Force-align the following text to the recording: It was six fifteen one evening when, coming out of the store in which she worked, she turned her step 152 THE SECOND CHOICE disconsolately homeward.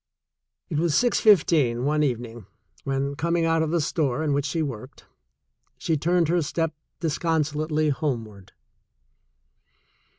It 0.67 0.79
was 0.79 0.95
six 0.95 1.19
fifteen 1.19 1.85
one 1.85 2.01
evening 2.01 2.47
when, 2.85 3.13
coming 3.15 3.45
out 3.45 3.61
of 3.61 3.69
the 3.69 3.79
store 3.79 4.23
in 4.23 4.33
which 4.33 4.47
she 4.47 4.63
worked, 4.63 5.05
she 5.77 5.95
turned 5.95 6.27
her 6.27 6.41
step 6.41 6.71
152 7.01 7.07
THE 7.07 7.09
SECOND 7.11 7.43
CHOICE 7.45 7.49
disconsolately 7.51 7.89
homeward. 7.89 8.51